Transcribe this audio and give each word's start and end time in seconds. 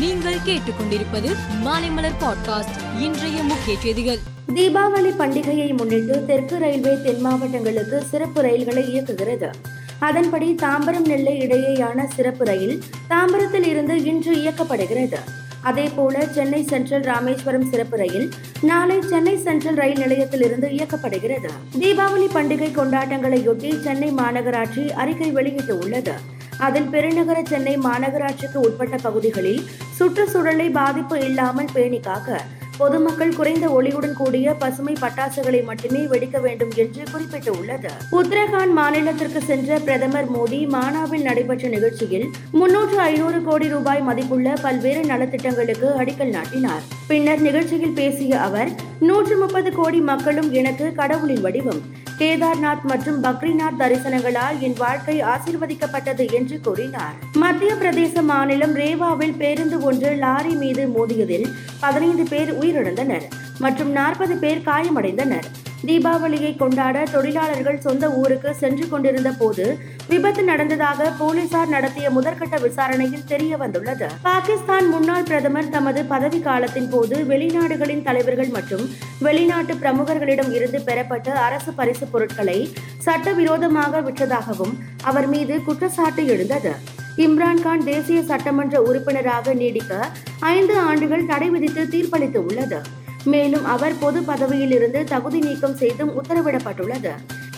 நீங்கள் 0.00 0.34
கேட்டுக்கொண்டிருப்பது 0.34 1.36
மாலைமலர் 1.64 2.16
பாட்காஸ்ட் 2.20 3.00
இன்றைய 3.00 3.42
முக்கிய 3.42 3.78
செய்திகள். 3.78 4.18
தீபாவளி 4.54 5.10
பண்டிகையை 5.18 5.76
முன்னிட்டு 5.76 6.24
தெற்கு 6.24 6.58
ரயில்வே 6.58 7.02
தென் 7.02 7.20
மாவட்டங்களுக்கு 7.20 8.02
சிறப்பு 8.10 8.42
ரயில்களை 8.42 8.96
இயக்குகிறது. 8.96 9.52
அதன்படி 9.98 10.54
தாம்பரம் 10.54 11.06
நெல்லை 11.06 11.46
இடையேயான 11.46 12.06
சிறப்பு 12.14 12.44
ரயில் 12.44 12.82
தாம்பரத்தில் 13.10 13.66
இருந்து 13.66 14.02
இன்று 14.02 14.34
இயக்கப்படுகிறது. 14.34 15.16
அதேபோல 15.62 16.26
சென்னை 16.26 16.64
சென்ட்ரல் 16.64 17.02
ராமேஸ்வரம் 17.02 17.70
சிறப்பு 17.70 17.96
ரயில் 17.96 18.30
நாளை 18.60 19.00
சென்னை 19.00 19.38
சென்ட்ரல் 19.38 19.74
ரயில் 19.74 19.98
நிலையத்திலிருந்து 19.98 20.68
இயக்கப்படுகிறது. 20.68 21.50
தீபாவளி 21.78 22.28
பண்டிகை 22.34 22.70
கொண்டாட்டங்களையொட்டி 22.72 23.80
சென்னை 23.80 24.12
மாநகராட்சி 24.12 24.90
அறிக்கை 24.90 25.32
வெளியிட்டுள்ளது. 25.32 26.12
அதில் 26.66 26.88
பெருநகர 26.94 27.38
சென்னை 27.42 27.74
மாநகராட்சிக்கு 27.78 28.58
உட்பட்ட 28.66 28.96
பகுதிகளில் 29.06 29.62
சுற்றுச்சூழலை 29.98 30.70
பாதிப்பு 30.70 31.18
இல்லாமல் 31.28 31.74
பேணி 31.74 32.00
காக்க 32.00 32.40
பொதுமக்கள் 32.80 33.34
குறைந்த 33.38 33.66
ஒளியுடன் 33.68 34.14
கூடிய 34.18 34.52
பசுமை 34.60 34.92
பட்டாசுகளை 35.00 35.58
மட்டுமே 35.64 36.02
வெடிக்க 36.12 36.36
வேண்டும் 36.40 36.72
என்று 36.82 37.02
குறிப்பிட்டுள்ளது. 37.12 37.90
உத்தரகாண்ட் 38.18 38.74
மாநிலத்திற்கு 38.78 39.40
சென்ற 39.50 39.78
பிரதமர் 39.78 40.28
மோடி 40.36 40.60
மானாவில் 40.76 41.26
நடைபெற்ற 41.28 41.68
நிகழ்ச்சியில் 41.68 42.26
முன்னூற்று 42.60 42.98
ஐநூறு 43.10 43.40
கோடி 43.48 43.68
ரூபாய் 43.68 44.02
மதிப்புள்ள 44.02 44.54
பல்வேறு 44.62 45.02
நலத்திட்டங்களுக்கு 45.12 45.90
அடிக்கல் 46.02 46.34
நாட்டினார். 46.36 46.84
பின்னர் 47.10 47.44
நிகழ்ச்சியில் 47.48 47.96
பேசிய 48.00 48.40
அவர் 48.40 48.70
நூற்று 49.08 49.36
முப்பது 49.36 49.72
கோடி 49.72 50.00
மக்களும் 50.12 50.50
எனக்கு 50.52 50.86
கடவுளின் 50.92 51.44
வடிவம் 51.48 51.82
கேதார்நாத் 52.20 52.82
மற்றும் 52.90 53.18
பக்ரிநாத் 53.24 53.78
தரிசனங்களால் 53.78 54.56
என் 54.66 54.74
வாழ்க்கை 54.78 55.14
ஆசிர்வதிக்கப்பட்டது 55.32 56.24
என்று 56.38 56.56
கூறினார். 56.60 57.14
மத்திய 57.42 57.70
பிரதேச 57.74 58.22
மாநிலம் 58.22 58.74
ரேவாவில் 58.74 59.36
பேருந்து 59.36 59.76
ஒன்று 59.88 60.10
லாரி 60.24 60.54
மீது 60.54 60.84
மோதியதில் 60.96 61.46
பதினைந்து 61.80 62.26
பேர் 62.32 62.52
உயிரிழந்தனர் 62.60 63.26
மற்றும் 63.58 63.90
நாற்பது 63.90 64.36
பேர் 64.36 64.62
காயமடைந்தனர். 64.68 65.48
தீபாவளியை 65.88 66.56
கொண்டாட 66.56 67.02
தொழிலாளர்கள் 67.12 67.80
சொந்த 67.80 68.10
ஊருக்கு 68.10 68.54
சென்று 68.54 68.88
கொண்டிருந்த 68.88 69.30
போது 69.32 69.64
விபத்து 70.08 70.42
நடந்ததாக 70.42 71.10
போலீசார் 71.18 71.68
நடத்திய 71.68 72.10
முதற்கட்ட 72.10 72.60
விசாரணையில் 72.60 73.24
தெரிய 73.24 73.56
வந்துள்ளது. 73.56 74.08
பாகிஸ்தான் 74.22 74.88
முன்னாள் 74.88 75.22
பிரதமர் 75.22 75.68
தமது 75.68 76.04
பதவி 76.04 76.40
காலத்தின் 76.40 76.88
போது 76.88 77.16
வெளிநாடுகளின் 77.24 78.02
தலைவர்கள் 78.02 78.48
மற்றும் 78.48 78.84
வெளிநாட்டு 79.18 79.74
பிரமுகர்களிடம் 79.74 80.52
இருந்து 80.52 80.80
பெறப்பட்ட 80.80 81.38
அரசு 81.38 81.72
பரிசு 81.72 82.06
பொருட்களை 82.06 82.58
சட்டவிரோதமாக 82.98 84.00
விற்றதாகவும் 84.00 84.74
அவர் 85.02 85.28
மீது 85.28 85.62
குற்றச்சாட்டு 85.62 86.26
எழுந்தது. 86.26 86.74
இம்ரான்கான் 87.16 87.84
தேசிய 87.84 88.22
சட்டமன்ற 88.22 88.82
உறுப்பினராக 88.82 89.54
நீடிக்க 89.54 90.08
ஐந்து 90.40 90.78
ஆண்டுகள் 90.78 91.26
தடை 91.26 91.50
விதித்து 91.50 91.82
தீர்ப்பளித்து 91.84 92.36
உள்ளது. 92.36 92.80
மேலும் 93.24 93.64
அவர் 93.64 93.98
பொது 94.00 94.22
பதவியில் 94.22 94.70
இருந்து 94.70 95.04
தகுதி 95.04 95.38
நீக்கம் 95.38 95.76
செய்தும் 95.76 96.22
உத்தரவிடப்பட்டுள்ளது. 96.22 97.10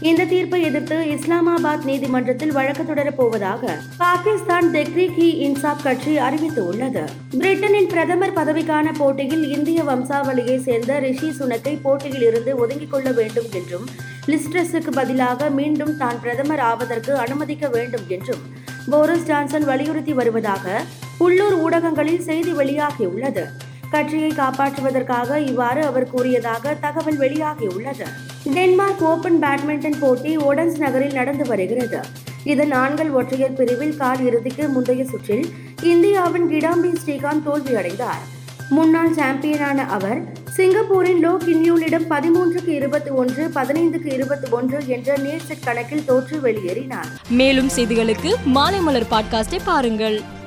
இந்த 0.00 0.24
தீர்ப்பை 0.24 0.62
எதிர்த்து 0.62 0.96
இஸ்லாமாபாத் 0.96 1.84
நீதிமன்றத்தில் 1.84 2.52
வழக்கு 2.52 2.82
தொடரப் 2.82 3.16
போவதாக 3.16 3.76
பாகிஸ்தான் 3.96 4.72
தெக்ரிக் 4.72 5.18
இ 5.18 5.28
இன்சாப் 5.38 5.82
கட்சி 5.82 6.18
அறிவித்துள்ளது. 6.18 7.04
பிரிட்டனின் 7.38 7.88
பிரதமர் 7.88 8.32
பதவிக்கான 8.32 8.94
போட்டியில் 8.98 9.48
இந்திய 9.50 9.82
வம்சாவளியை 9.82 10.58
சேர்ந்த 10.58 10.98
ரிஷி 10.98 11.28
சுனக்கை 11.28 11.78
போட்டியில் 11.82 12.22
இருந்து 12.22 12.56
ஒதுங்கிக் 12.56 12.90
கொள்ள 12.90 13.12
வேண்டும் 13.12 13.46
என்றும் 13.52 13.86
லிஸ்ட்ரஸுக்கு 14.26 14.90
பதிலாக 14.90 15.50
மீண்டும் 15.50 15.96
தான் 15.96 16.20
பிரதமர் 16.20 16.58
ஆவதற்கு 16.58 17.16
அனுமதிக்க 17.16 17.68
வேண்டும் 17.68 18.04
என்றும் 18.08 18.38
போரிஸ் 18.90 19.26
ஜான்சன் 19.26 19.64
வலியுறுத்தி 19.64 20.12
வருவதாக 20.12 20.80
உள்ளூர் 21.18 21.54
ஊடகங்களில் 21.54 22.20
செய்தி 22.20 22.52
வெளியாகியுள்ளது. 22.52 23.46
கட்சியை 23.90 24.30
காப்பாற்றுவதற்காக 24.30 25.36
இவ்வாறு 25.36 25.84
அவர் 25.84 26.10
கூறியதாக 26.10 26.74
தகவல் 26.74 27.18
வெளியாகியுள்ளது. 27.18 28.06
டென்மார்க் 28.44 29.02
ஓபன் 29.02 29.40
பேட்மிண்டன் 29.40 29.98
போட்டி 30.00 30.36
ஒடன்ஸ் 30.36 30.78
நகரில் 30.78 31.12
நடந்து 31.12 31.44
வருகிறது. 31.44 32.00
இதன் 32.44 32.72
ஆண்கள் 32.72 33.10
ஒற்றையர் 33.10 33.52
பிரிவில் 33.52 33.96
கால் 33.96 34.24
இறுதிக்கு 34.24 34.68
முந்தைய 34.68 35.04
சுற்றில் 35.04 35.52
இந்தியாவின் 35.82 36.48
கிடாம்பி 36.48 36.96
ஸ்ரீகாந்த் 37.06 37.42
தோல்வியடைந்தார். 37.46 38.22
முன்னாள் 38.68 39.14
சாம்பியனான 39.14 39.86
அவர் 39.86 40.32
சிங்கப்பூரின் 40.56 41.28
லோ 41.28 41.32
கின்யூலிடம் 41.32 42.06
பதிமூன்றுக்கு 42.10 42.68
இருபத்தி 42.68 43.10
ஒன்று 43.10 43.50
பதினைந்துக்கு 43.54 44.12
இருபத்தி 44.12 44.50
ஒன்று 44.50 44.78
என்ற 44.86 45.16
நேர் 45.16 45.44
செட் 45.44 45.64
கணக்கில் 45.64 46.04
தோற்று 46.04 46.38
வெளியேறினார். 46.38 47.08
மேலும் 47.28 47.70
செய்திகளுக்கு 47.76 48.34
மாலைமலர் 48.54 49.06
பாட்காஸ்டை 49.10 49.58
பாருங்கள். 49.64 50.38